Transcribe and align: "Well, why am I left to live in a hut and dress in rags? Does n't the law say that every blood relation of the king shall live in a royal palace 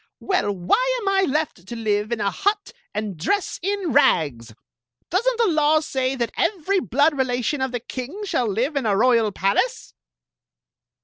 "Well, 0.19 0.51
why 0.51 0.97
am 0.99 1.07
I 1.09 1.31
left 1.31 1.67
to 1.67 1.75
live 1.75 2.11
in 2.11 2.19
a 2.19 2.31
hut 2.31 2.71
and 2.91 3.15
dress 3.15 3.59
in 3.61 3.91
rags? 3.93 4.51
Does 5.11 5.27
n't 5.31 5.37
the 5.37 5.45
law 5.47 5.79
say 5.79 6.15
that 6.15 6.31
every 6.35 6.79
blood 6.79 7.15
relation 7.15 7.61
of 7.61 7.71
the 7.71 7.79
king 7.81 8.23
shall 8.25 8.47
live 8.47 8.75
in 8.75 8.87
a 8.87 8.97
royal 8.97 9.31
palace 9.31 9.93